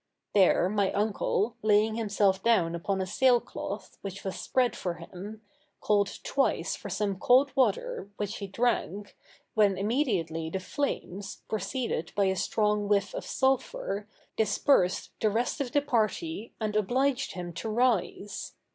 [0.33, 5.43] There my uncle, laying himself down upon a sail cloth, which was spread for him,
[5.79, 9.15] called twice for some cold water, which he drank,
[9.53, 15.71] when immediately the flames, preceded by a strong whiff of sulphur, dispersed the rest of
[15.71, 18.53] the party, and obliged him to rise.